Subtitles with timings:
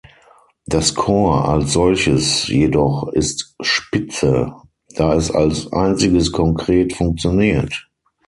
[0.65, 4.51] Das Korps als solches jedoch ist Spitze,
[4.95, 7.87] da es als einziges konkret funktioniert.